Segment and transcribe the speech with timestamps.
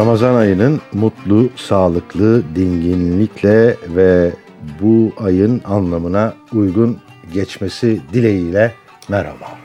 [0.00, 4.32] Ramazan ayının mutlu, sağlıklı, dinginlikle ve
[4.82, 6.98] bu ayın anlamına uygun
[7.32, 8.74] geçmesi dileğiyle
[9.08, 9.58] merhaba.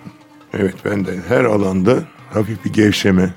[0.54, 1.96] Evet ben de her alanda
[2.34, 3.34] hafif bir gevşeme,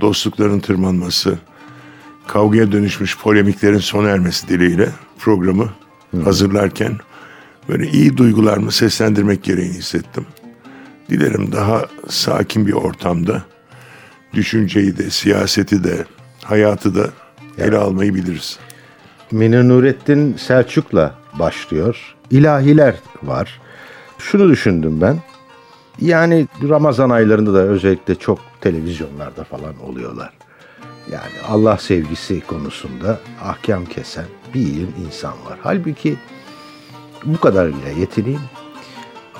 [0.00, 1.38] dostlukların tırmanması,
[2.26, 4.88] kavgaya dönüşmüş polemiklerin sona ermesi dileğiyle
[5.18, 5.70] programı
[6.24, 6.92] hazırlarken
[7.68, 10.26] böyle iyi duygularımı seslendirmek gereğini hissettim.
[11.10, 13.42] Dilerim daha sakin bir ortamda
[14.36, 16.04] düşünceyi de, siyaseti de,
[16.44, 17.10] hayatı da
[17.58, 18.58] ele almayı biliriz.
[19.30, 22.14] Münir Nurettin Selçuk'la başlıyor.
[22.30, 23.60] İlahiler var.
[24.18, 25.16] Şunu düşündüm ben.
[26.00, 30.32] Yani Ramazan aylarında da özellikle çok televizyonlarda falan oluyorlar.
[31.12, 35.58] Yani Allah sevgisi konusunda ahkam kesen bir yığın insan var.
[35.62, 36.16] Halbuki
[37.24, 38.40] bu kadarıyla yetineyim.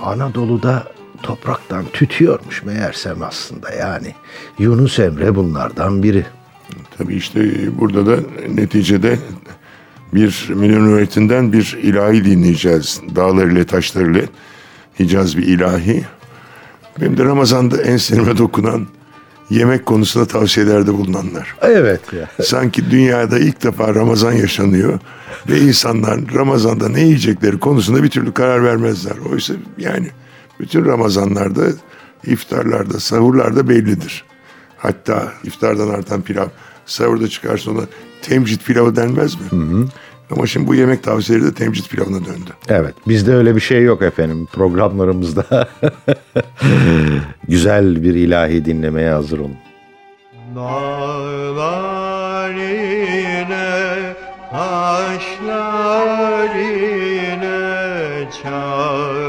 [0.02, 0.95] Anadolu'da
[1.26, 4.14] topraktan tütüyormuş meğersem aslında yani.
[4.58, 6.26] Yunus Emre bunlardan biri.
[6.98, 7.40] Tabii işte
[7.78, 9.18] burada da neticede
[10.14, 13.00] bir milyon öğretinden bir ilahi dinleyeceğiz.
[13.16, 14.22] Dağlarıyla taşlarıyla
[14.98, 16.04] Hicaz bir ilahi.
[17.00, 18.86] Benim de Ramazan'da en sinirime dokunan
[19.50, 21.56] yemek konusunda tavsiyelerde bulunanlar.
[21.62, 22.44] Evet ya.
[22.44, 24.98] Sanki dünyada ilk defa Ramazan yaşanıyor
[25.48, 29.16] ve insanlar Ramazan'da ne yiyecekleri konusunda bir türlü karar vermezler.
[29.32, 30.06] Oysa yani
[30.60, 31.64] bütün Ramazanlarda,
[32.26, 34.24] iftarlarda, sahurlarda bellidir.
[34.76, 36.46] Hatta iftardan artan pilav,
[36.86, 37.80] sahurda çıkarsa ona
[38.22, 39.86] temcit pilavı denmez mi?
[40.30, 42.50] Ama şimdi bu yemek tavsiyeleri de temcit pilavına döndü.
[42.68, 45.44] Evet bizde öyle bir şey yok efendim programlarımızda.
[47.48, 49.56] Güzel bir ilahi dinlemeye hazır olun.
[50.56, 54.14] Dağlar yine,
[54.50, 59.25] taşlar yine çağırayım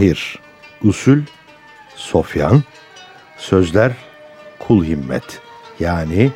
[0.00, 0.38] Tahir,
[0.84, 1.18] usul
[1.96, 2.62] Sofyan,
[3.36, 3.92] sözler
[4.58, 5.40] Kul Himmet.
[5.80, 6.32] Yani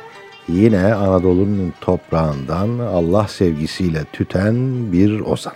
[0.47, 4.55] yine Anadolu'nun toprağından Allah sevgisiyle tüten
[4.91, 5.53] bir ozan.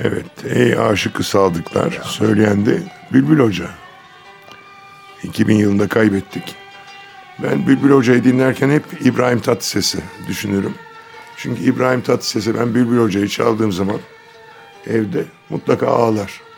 [0.00, 2.82] Evet, ey aşıkı sadıklar, söyleyen de
[3.12, 3.70] Bülbül Hoca.
[5.22, 6.54] 2000 yılında kaybettik.
[7.42, 9.98] Ben Bülbül Hoca'yı dinlerken hep İbrahim Tatlıses'i
[10.28, 10.74] düşünürüm.
[11.36, 13.98] Çünkü İbrahim Tatlıses'e ben Bülbül Hoca'yı çaldığım zaman
[14.86, 16.48] evde mutlaka ağlar.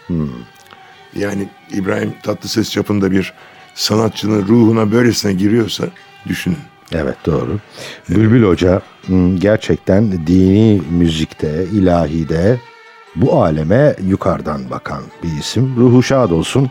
[1.15, 3.33] Yani İbrahim Tatlıses çapında bir
[3.75, 5.85] sanatçının ruhuna böylesine giriyorsa
[6.29, 6.59] düşünün.
[6.93, 7.59] Evet doğru.
[8.09, 12.61] Bülbül Hoca hmm, gerçekten dini müzikte, ilahide
[13.17, 15.77] bu aleme yukarıdan bakan bir isim.
[15.77, 16.71] Ruhu şad olsun.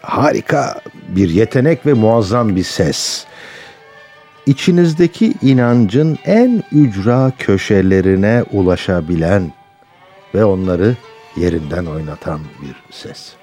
[0.00, 3.26] Harika bir yetenek ve muazzam bir ses.
[4.46, 9.52] İçinizdeki inancın en ücra köşelerine ulaşabilen
[10.34, 10.96] ve onları
[11.36, 13.36] yerinden oynatan bir ses.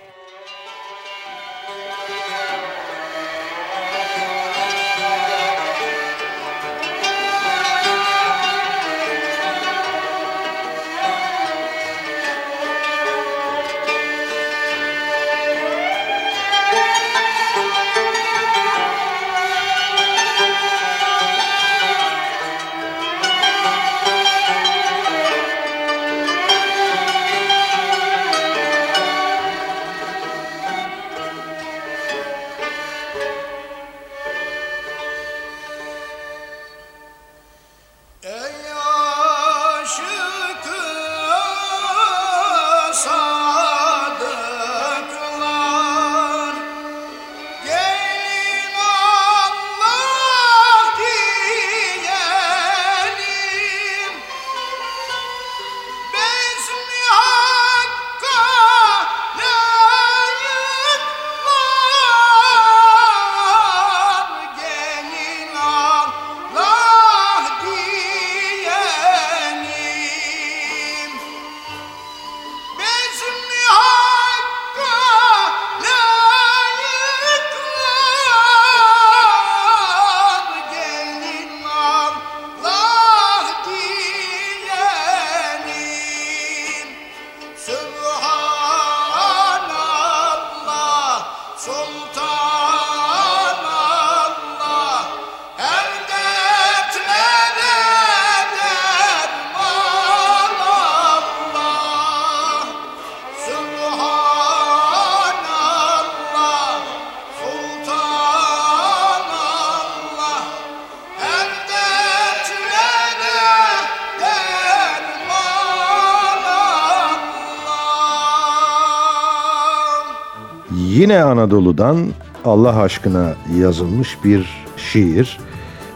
[121.34, 121.98] Anadolu'dan
[122.46, 125.40] Allah aşkına yazılmış bir şiir.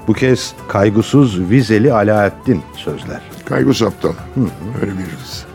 [0.07, 3.21] Bu kez kaygısız Vizeli Alaaddin sözler.
[3.45, 4.13] Kaygus Aptal.
[4.81, 5.45] Öyle birisi.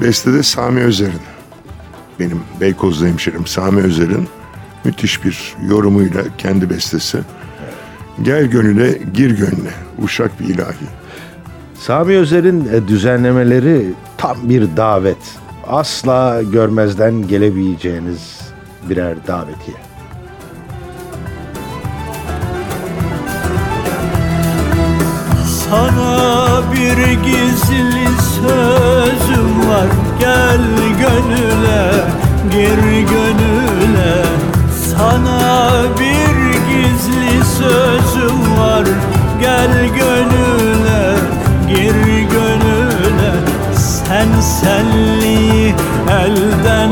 [0.00, 1.20] Bestede Sami Özer'in.
[2.20, 4.28] Benim Beykozlu hemşerim Sami Özer'in
[4.84, 7.18] müthiş bir yorumuyla kendi bestesi.
[8.22, 9.70] Gel gönüle gir gönle.
[10.02, 10.86] Uşak bir ilahi.
[11.78, 15.18] Sami Özer'in e, düzenlemeleri tam bir davet.
[15.66, 18.43] Asla görmezden gelebileceğiniz
[18.88, 19.76] birer davetiye.
[25.70, 29.86] Sana bir gizli sözüm var.
[30.20, 30.60] Gel
[31.00, 31.92] gönüle,
[32.50, 34.24] gir gönüle.
[34.90, 38.84] Sana bir gizli sözüm var.
[39.40, 41.16] Gel gönüle,
[41.68, 43.32] gir gönüle.
[43.76, 45.74] Sen senliği
[46.10, 46.83] elden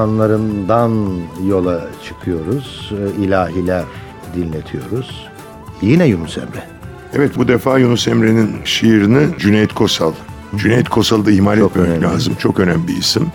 [0.00, 2.92] ozanlarından yola çıkıyoruz.
[2.92, 3.84] Ee, ilahiler
[4.34, 5.28] dinletiyoruz.
[5.82, 6.62] Yine Yunus Emre.
[7.14, 10.12] Evet bu defa Yunus Emre'nin şiirini Cüneyt Kosal.
[10.56, 12.04] Cüneyt Kosal'ı da ihmal Çok etmemek önemli.
[12.04, 12.34] lazım.
[12.38, 13.26] Çok önemli bir isim.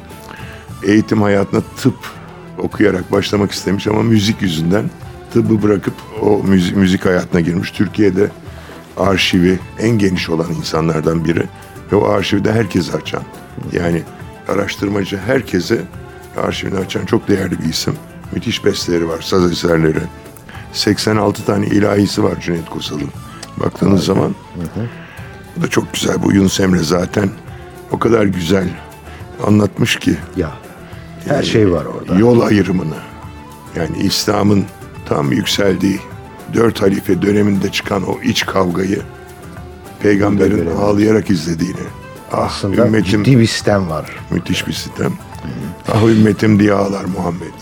[0.84, 1.96] Eğitim hayatına tıp
[2.58, 4.90] okuyarak başlamak istemiş ama müzik yüzünden
[5.34, 7.72] tıbbı bırakıp o müzik, müzik hayatına girmiş.
[7.72, 8.30] Türkiye'de
[8.98, 11.44] arşivi en geniş olan insanlardan biri
[11.92, 13.24] ve o arşivi de herkese açan.
[13.74, 14.02] Yani
[14.48, 15.82] araştırmacı herkese
[16.38, 17.94] arşivini açan çok değerli bir isim.
[18.32, 20.00] Müthiş besteleri var, saz eserleri.
[20.74, 23.10] 86 tane ilahisi var Cüneyt Kosal'ın.
[23.58, 24.36] Baktığınız zaman
[25.58, 26.24] bu da çok güzel.
[26.24, 27.30] Bu Yunus Emre zaten
[27.92, 28.68] o kadar güzel
[29.48, 30.52] anlatmış ki Ya
[31.28, 32.16] her şey var orada.
[32.20, 32.96] yol ayrımını.
[33.76, 34.66] Yani İslam'ın
[35.10, 36.00] tam yükseldiği
[36.54, 39.02] dört halife döneminde çıkan o iç kavgayı
[40.00, 41.76] peygamberin ağlayarak izlediğini.
[42.32, 44.06] Ah Aslında ümmetim ciddi bir sistem var.
[44.32, 45.14] müthiş bir sistem.
[45.94, 47.54] Ah ümmetim diye ağlar Muhammed.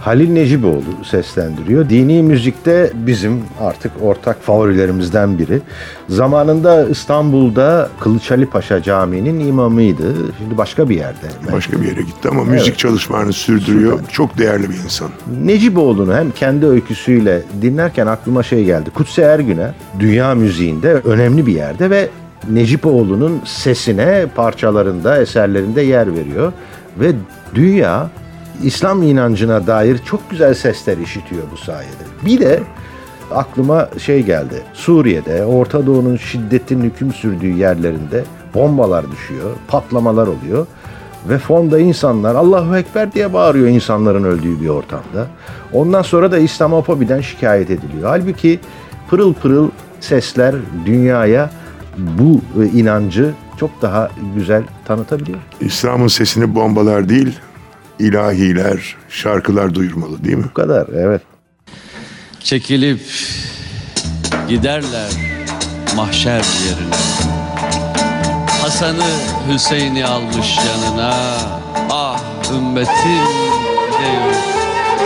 [0.00, 1.88] Halil Neciboğlu seslendiriyor.
[1.88, 5.60] Dini müzikte bizim artık ortak favorilerimizden biri.
[6.08, 10.14] Zamanında İstanbul'da Kılıç Ali Paşa Camii'nin imamıydı.
[10.38, 11.26] Şimdi başka bir yerde.
[11.52, 14.00] Başka bir yere gitti ama müzik çalışmalarını sürdürüyor.
[14.12, 15.08] Çok değerli bir insan.
[15.44, 18.90] Neciboğlu'nu hem kendi öyküsüyle dinlerken aklıma şey geldi.
[18.90, 22.08] Kutsi Ergüner dünya müziğinde önemli bir yerde ve
[22.50, 26.52] Necipoğlu'nun sesine parçalarında, eserlerinde yer veriyor.
[27.00, 27.12] Ve
[27.54, 28.10] dünya
[28.62, 32.04] İslam inancına dair çok güzel sesler işitiyor bu sayede.
[32.26, 32.60] Bir de
[33.34, 34.62] aklıma şey geldi.
[34.74, 38.24] Suriye'de, Orta Doğu'nun şiddetin hüküm sürdüğü yerlerinde
[38.54, 40.66] bombalar düşüyor, patlamalar oluyor.
[41.28, 45.26] Ve fonda insanlar Allahu Ekber diye bağırıyor insanların öldüğü bir ortamda.
[45.72, 48.08] Ondan sonra da İslamofobiden şikayet ediliyor.
[48.08, 48.60] Halbuki
[49.10, 50.54] pırıl pırıl sesler
[50.86, 51.50] dünyaya
[51.98, 55.38] bu e, inancı çok daha güzel tanıtabiliyor.
[55.60, 57.38] İslam'ın sesini bombalar değil,
[57.98, 60.44] ilahiler, şarkılar duyurmalı değil mi?
[60.50, 61.22] Bu kadar evet.
[62.40, 63.00] çekilip
[64.48, 65.10] giderler
[65.96, 66.96] mahşer yerine.
[68.62, 69.10] Hasan'ı
[69.48, 71.14] Hüseyin'i almış yanına.
[71.90, 72.20] Ah
[72.52, 73.24] ümmetim
[73.98, 74.34] diyor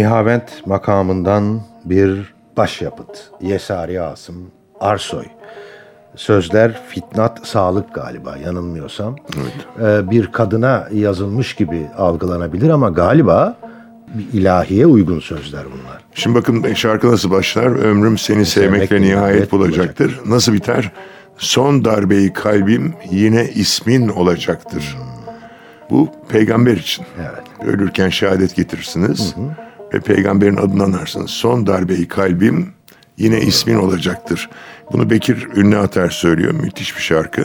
[0.00, 3.30] Nihavent makamından bir başyapıt.
[3.40, 5.24] Yesari Asım Arsoy.
[6.16, 9.16] Sözler Fitnat Sağlık galiba yanılmıyorsam.
[9.82, 13.56] Ee, bir kadına yazılmış gibi algılanabilir ama galiba
[14.14, 16.00] bir ilahiye uygun sözler bunlar.
[16.14, 17.66] Şimdi bakın şarkı nasıl başlar?
[17.66, 20.20] Ömrüm seni sevmekle Sevmekle nihayet nihayet bulacaktır.
[20.26, 20.92] Nasıl biter?
[21.36, 24.98] Son darbeyi kalbim yine ismin olacaktır.
[25.90, 27.06] Bu peygamber için.
[27.18, 27.68] Evet.
[27.68, 29.34] Ölürken şehadet getirirsiniz
[29.94, 31.30] ve peygamberin adını anarsınız.
[31.30, 32.68] Son darbeyi kalbim
[33.18, 34.50] yine ismin olacaktır.
[34.92, 36.52] Bunu Bekir Ünlü Atar söylüyor.
[36.52, 37.44] Müthiş bir şarkı.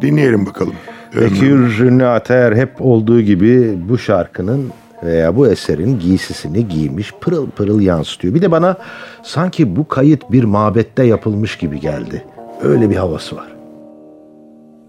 [0.00, 0.74] Dinleyelim bakalım.
[1.16, 4.70] Bekir Ünlü Ataer hep olduğu gibi bu şarkının
[5.02, 8.34] veya bu eserin giysisini giymiş pırıl pırıl yansıtıyor.
[8.34, 8.76] Bir de bana
[9.22, 12.24] sanki bu kayıt bir mabette yapılmış gibi geldi.
[12.62, 13.52] Öyle bir havası var.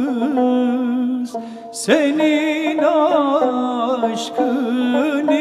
[0.00, 1.36] Yalnız
[1.72, 2.78] senin
[4.02, 5.39] aşkın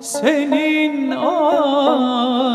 [0.00, 1.10] senin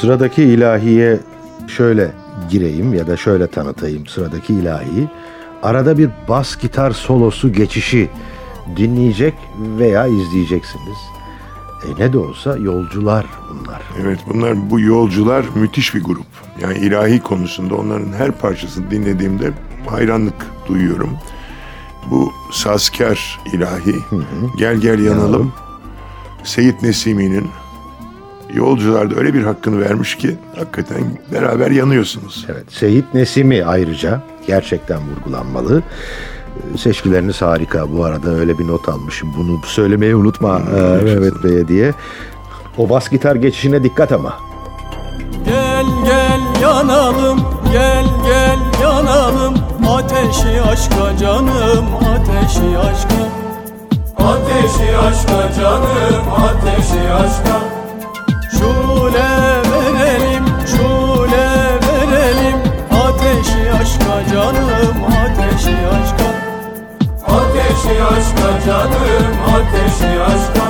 [0.00, 1.20] Sıradaki ilahiye
[1.68, 2.12] şöyle
[2.50, 5.08] gireyim ya da şöyle tanıtayım sıradaki ilahiyi.
[5.62, 8.10] Arada bir bas gitar solosu geçişi
[8.76, 9.34] dinleyecek
[9.78, 10.98] veya izleyeceksiniz.
[11.84, 13.82] E ne de olsa yolcular bunlar.
[14.02, 16.26] Evet bunlar bu yolcular müthiş bir grup.
[16.60, 19.52] Yani ilahi konusunda onların her parçasını dinlediğimde
[19.86, 21.10] hayranlık duyuyorum.
[22.10, 23.94] Bu Sazkar ilahi,
[24.58, 25.52] Gel Gel Yanalım, Yanalım.
[26.44, 27.48] Seyit Nesimi'nin
[28.54, 32.46] yolcularda öyle bir hakkını vermiş ki hakikaten beraber yanıyorsunuz.
[32.48, 35.82] Evet, Seyit Nesimi ayrıca gerçekten vurgulanmalı.
[36.74, 37.92] E, Seçkileriniz harika.
[37.92, 39.28] Bu arada öyle bir not almışım.
[39.38, 41.94] Bunu söylemeyi unutma e, Mehmet Bey'e diye.
[42.78, 44.34] O bas gitar geçişine dikkat ama.
[45.44, 47.40] Gel gel yanalım,
[47.72, 49.54] gel gel yanalım
[49.88, 53.30] Ateşi aşka canım, ateşi aşka
[54.16, 57.79] Ateşi aşka canım, ateşi aşka
[58.60, 61.48] Şule verelim, şule
[61.82, 62.58] verelim.
[62.90, 66.30] Ateşi aşka canım, ateşi aşka.
[67.26, 70.66] Ateşi aşka canım, ateşi aşka.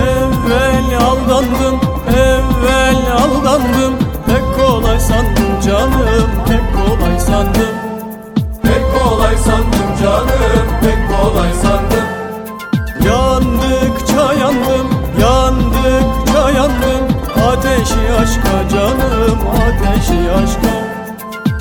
[0.00, 3.94] Evvel aldandım, evvel aldandım.
[4.26, 7.73] Pek kolay sandım canım, pek kolay sandım
[9.34, 12.06] kolay sandım canım, pek kolay sandım.
[13.06, 14.88] Yandıkça yandım,
[15.20, 17.04] yandıkça yandım.
[17.48, 20.74] Ateşi aşka canım, ateşi aşka.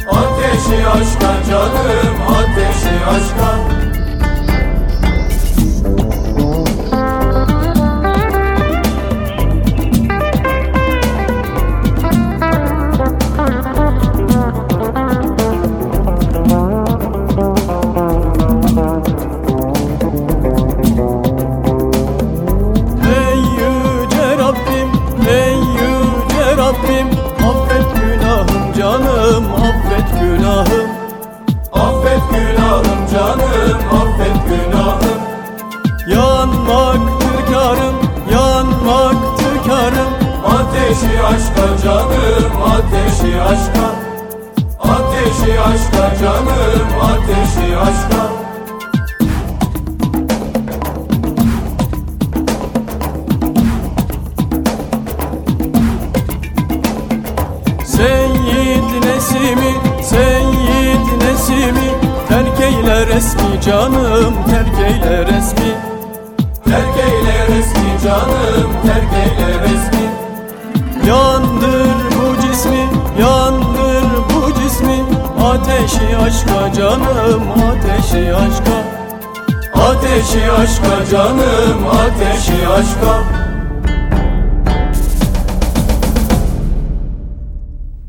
[0.09, 3.73] Ateşi aşka canım, ateşi aşka
[80.63, 83.23] aşka canım, ateşi aşka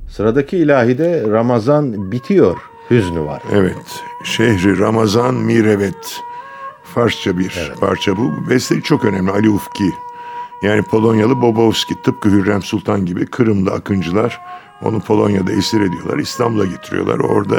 [0.08, 2.56] Sıradaki ilahide Ramazan bitiyor.
[2.90, 3.42] Hüznü var.
[3.52, 6.20] Evet, Şehri Ramazan Mirevet.
[6.94, 8.50] Farsça bir parça bu.
[8.50, 9.30] Besteli çok önemli.
[9.30, 9.92] Ali Ufki.
[10.62, 12.02] Yani Polonyalı Bobowski.
[12.02, 14.40] Tıpkı Hürrem Sultan gibi Kırımlı akıncılar
[14.82, 16.18] onu Polonya'da esir ediyorlar.
[16.18, 17.18] İstanbul'a getiriyorlar.
[17.18, 17.56] Orada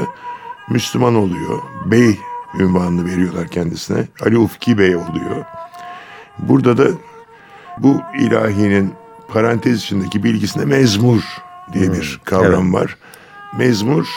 [0.70, 1.62] Müslüman oluyor.
[1.86, 2.20] Bey
[2.60, 4.08] ünvanını veriyorlar kendisine.
[4.26, 5.46] Ali Ufki Bey oluyor.
[6.40, 6.88] Burada da
[7.78, 8.94] bu ilahinin
[9.28, 11.22] parantez içindeki bilgisinde mezmur
[11.74, 12.98] diye bir kavram var.
[13.58, 14.08] Mezmur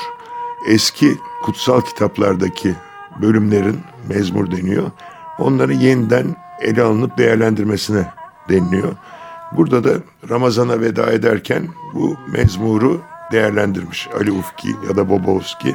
[0.68, 2.74] eski kutsal kitaplardaki
[3.22, 4.90] bölümlerin mezmur deniyor.
[5.38, 8.06] Onları yeniden ele alınıp değerlendirmesine
[8.48, 8.92] deniliyor.
[9.52, 9.90] Burada da
[10.30, 13.00] Ramazan'a veda ederken bu mezmuru
[13.32, 15.74] değerlendirmiş Ali Ufki ya da Bobowski.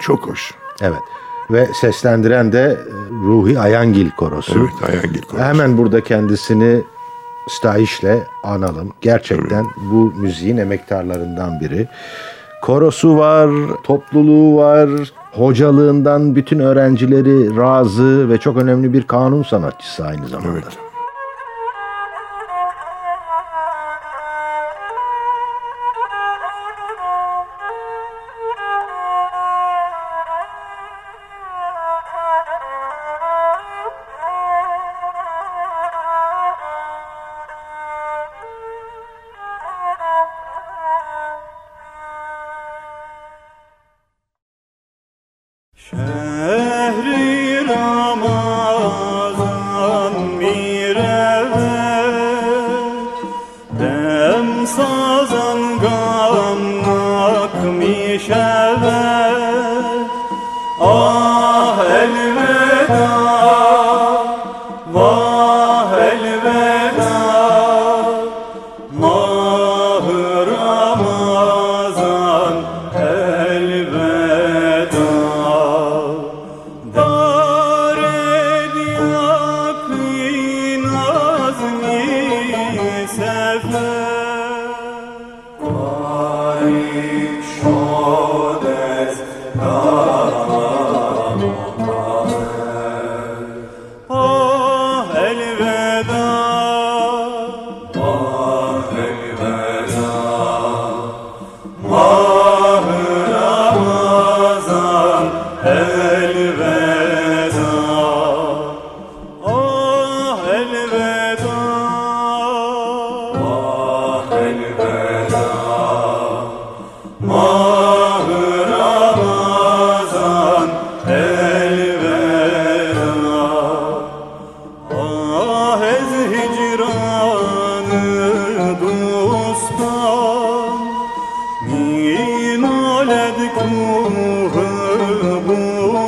[0.00, 0.54] Çok hoş.
[0.80, 1.00] Evet.
[1.50, 2.76] Ve seslendiren de e,
[3.26, 4.58] Ruhi Ayangil Korosu.
[4.58, 5.44] Evet Ayangil Korosu.
[5.44, 6.82] Hemen burada kendisini
[7.48, 8.92] stahişle analım.
[9.00, 11.88] Gerçekten bu müziğin emektarlarından biri.
[12.62, 13.50] Korosu var,
[13.82, 14.90] topluluğu var,
[15.32, 20.52] hocalığından bütün öğrencileri razı ve çok önemli bir kanun sanatçısı aynı zamanda.
[20.52, 20.78] Evet.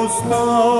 [0.06, 0.75] Ustav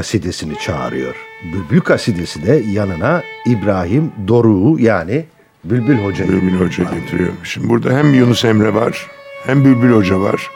[0.00, 1.14] kasidesini çağırıyor.
[1.52, 5.24] Bülbül kasidesi de yanına İbrahim Doruk'u yani
[5.64, 6.30] Bülbül Hoca'yı.
[6.30, 7.32] Bülbül Hoca getiriyor.
[7.44, 9.06] Şimdi burada hem Yunus Emre var,
[9.46, 10.50] hem Bülbül Hoca var,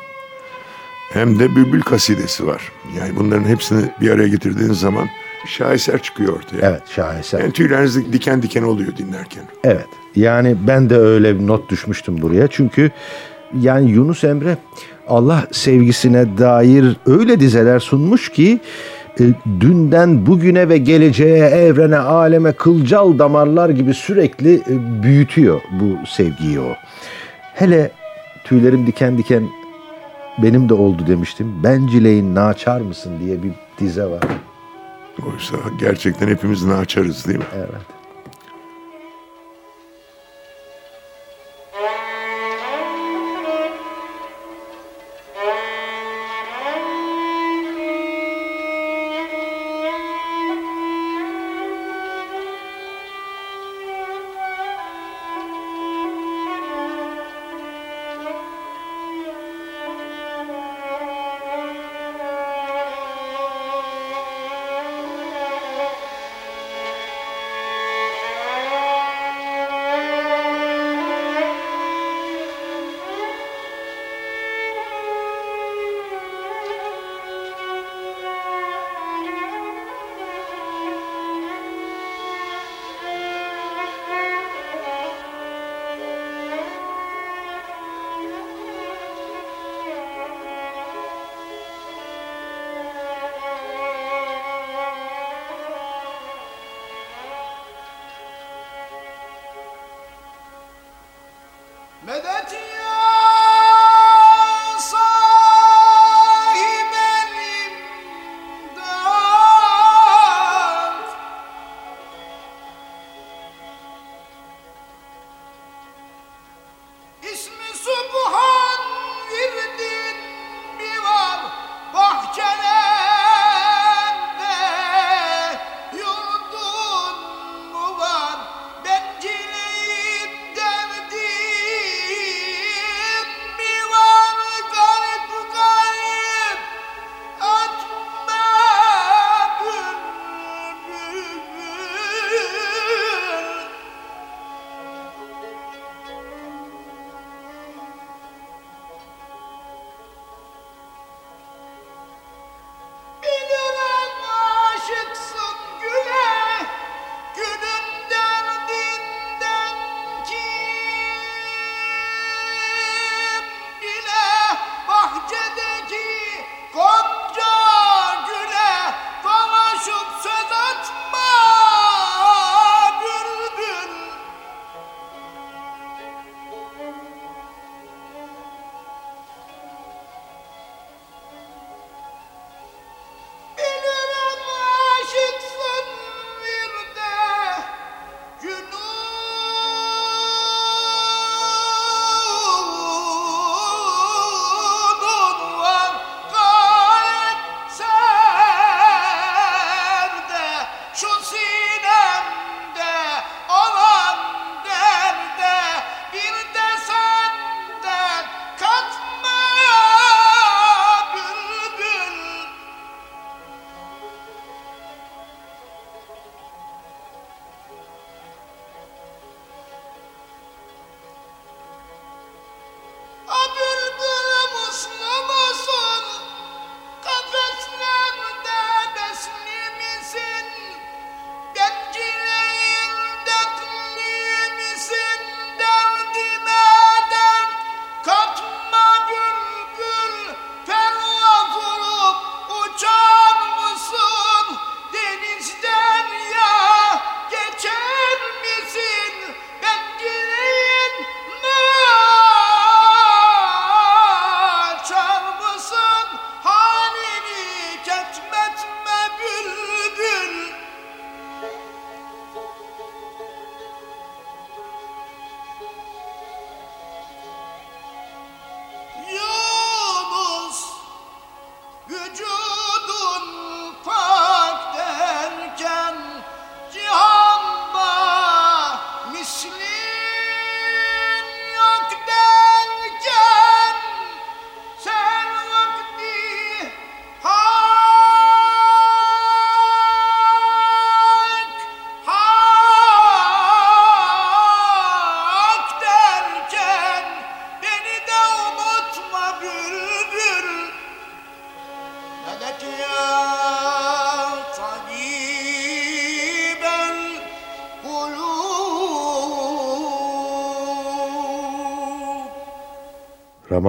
[1.13, 2.73] hem de Bülbül kasidesi var.
[2.99, 5.09] Yani bunların hepsini bir araya getirdiğin zaman
[5.47, 6.69] şaheser çıkıyor ortaya.
[6.69, 7.41] Evet şaheser.
[7.41, 9.43] Yani tüyleriniz diken diken oluyor dinlerken.
[9.65, 9.89] Evet.
[10.17, 12.49] Yani ben de öyle bir not düşmüştüm buraya.
[12.49, 12.91] Çünkü
[13.61, 14.59] yani Yunus Emre
[15.09, 18.61] Allah sevgisine dair öyle dizeler sunmuş ki
[19.21, 19.25] e,
[19.61, 26.73] dünden bugüne ve geleceğe, evrene, aleme kılcal damarlar gibi sürekli e, büyütüyor bu sevgiyi o.
[27.55, 27.91] Hele
[28.45, 29.49] tüylerim diken diken
[30.39, 31.63] benim de oldu demiştim.
[31.65, 33.51] Bencileyin naçar mısın diye bir
[33.81, 34.23] dize var.
[35.27, 37.45] Oysa gerçekten hepimiz açarız değil mi?
[37.57, 38.04] Evet.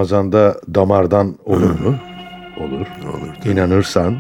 [0.06, 1.96] Ramazan'da damardan olur mu?
[2.58, 2.88] Olur.
[3.10, 3.52] Olur.
[3.52, 4.18] İnanırsan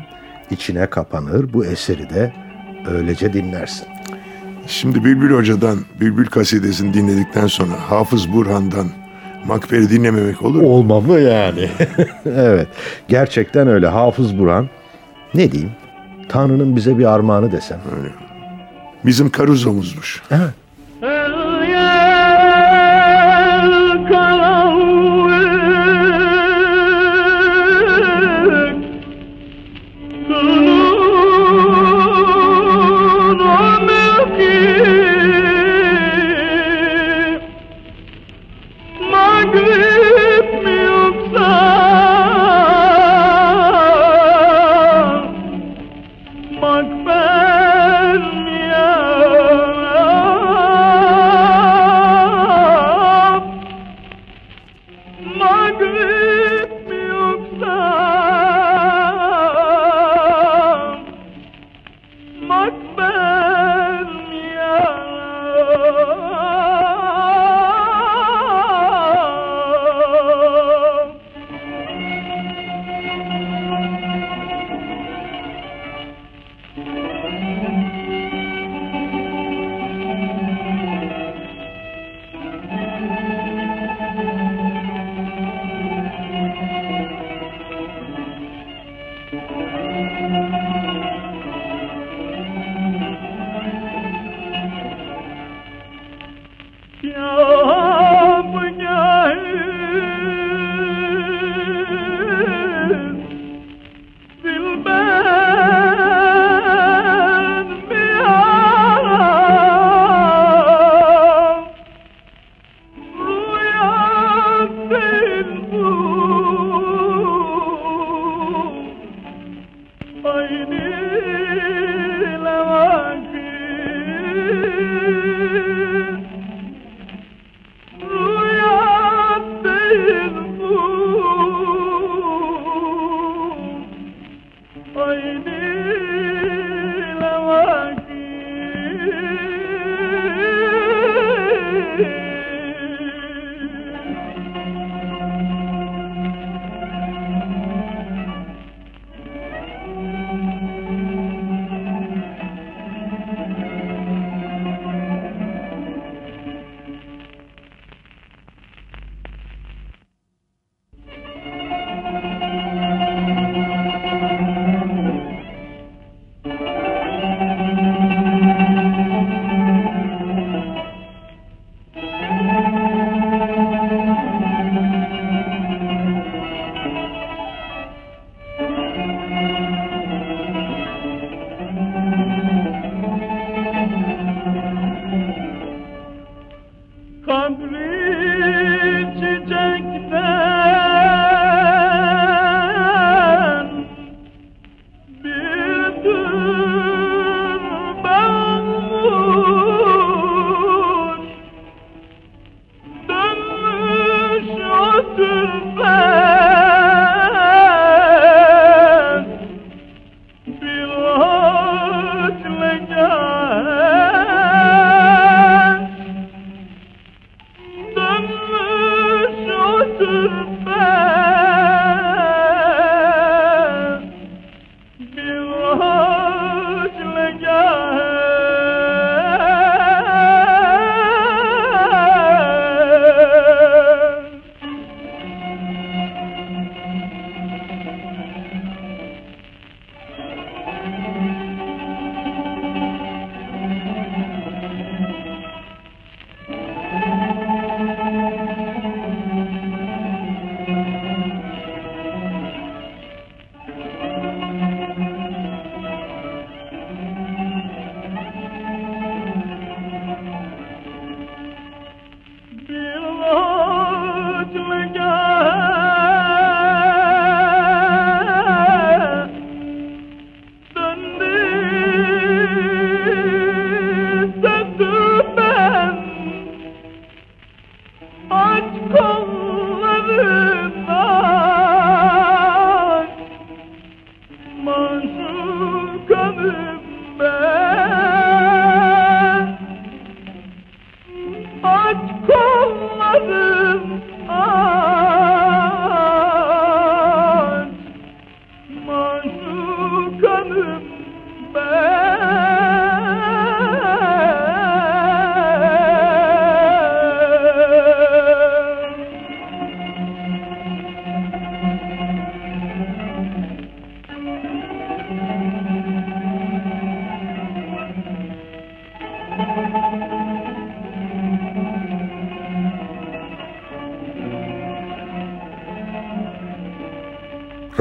[0.51, 1.53] içine kapanır.
[1.53, 2.33] Bu eseri de
[2.87, 3.87] öylece dinlersin.
[4.67, 8.87] Şimdi Bülbül Hoca'dan Bülbül kasidesini dinledikten sonra Hafız Burhan'dan
[9.47, 10.67] Makber'i dinlememek olur mu?
[10.67, 11.69] Olmamalı yani.
[12.25, 12.67] evet.
[13.07, 13.87] Gerçekten öyle.
[13.87, 14.69] Hafız Burhan
[15.33, 15.71] ne diyeyim?
[16.29, 17.79] Tanrı'nın bize bir armağanı desem.
[17.99, 18.13] Öyle.
[19.05, 20.21] Bizim Karuzo'muzmuş.
[20.31, 20.64] Evet.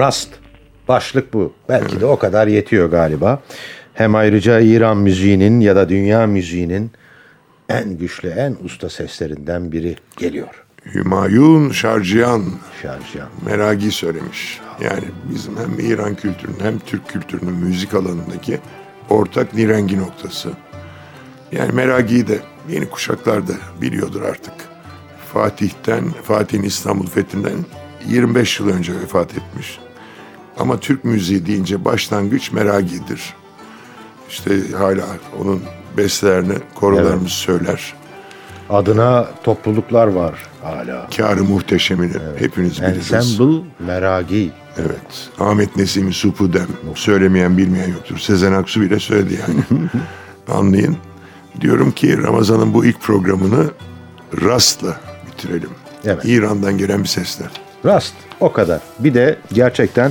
[0.05, 0.29] Rast.
[0.89, 1.53] Başlık bu.
[1.69, 3.43] Belki de o kadar yetiyor galiba.
[3.95, 6.91] Hem ayrıca İran müziğinin ya da dünya müziğinin
[7.69, 10.65] en güçlü, en usta seslerinden biri geliyor.
[10.95, 12.45] Hümayun Şarciyan
[12.83, 13.29] Şarjyan.
[13.47, 14.61] Meragi söylemiş.
[14.81, 18.61] Yani bizim hem İran kültürünün hem Türk kültürünün müzik alanındaki
[19.11, 20.51] ortak nirengi noktası.
[21.53, 22.39] Yani Meragi'yi de
[22.69, 24.55] yeni kuşaklar da biliyordur artık.
[25.33, 27.65] Fatih'ten, Fatih'in İstanbul Fethi'nden
[28.09, 29.79] 25 yıl önce vefat etmiş.
[30.59, 33.35] Ama Türk müziği deyince başlangıç Meragi'dir.
[34.29, 35.05] İşte hala
[35.41, 35.63] onun
[35.97, 37.95] bestelerini korolarımız söyler.
[38.71, 41.09] Adına topluluklar var hala.
[41.17, 43.13] Kârı muhteşemini hepiniz biliriz.
[43.13, 44.51] Ensemble Meragi.
[44.79, 45.31] Evet.
[45.41, 46.67] Ahmet Nesimi Supudem.
[46.95, 48.19] Söylemeyen bilmeyen yoktur.
[48.19, 49.89] Sezen Aksu bile söyledi yani.
[50.59, 50.97] Anlayın.
[51.61, 53.71] Diyorum ki Ramazan'ın bu ilk programını
[54.43, 55.71] Rast'la bitirelim.
[56.05, 56.25] Evet.
[56.25, 57.45] İran'dan gelen bir sesle.
[57.85, 58.15] Rast.
[58.41, 58.81] O kadar.
[58.99, 60.11] Bir de gerçekten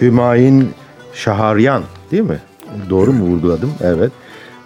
[0.00, 0.70] Hümayun
[1.14, 2.38] Şaharyan değil mi?
[2.90, 3.74] Doğru mu vurguladım?
[3.80, 4.12] Evet.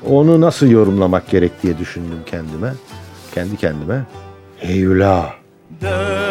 [0.07, 2.73] Onu nasıl yorumlamak gerek diye düşündüm kendime.
[3.35, 4.03] Kendi kendime.
[4.57, 5.33] Heyula.
[5.81, 6.28] Dön.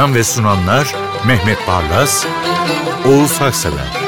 [0.00, 0.94] Hazırlayan ve sunanlar
[1.26, 2.26] Mehmet Barlas,
[3.06, 3.99] Oğuz Haksever